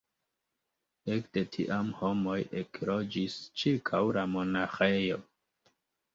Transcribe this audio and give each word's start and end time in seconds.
Ekde 1.15 1.43
tiam 1.55 1.91
homoj 1.99 2.39
ekloĝis 2.63 3.37
ĉirkaŭ 3.65 4.01
la 4.19 4.27
monaĥejo. 4.35 5.23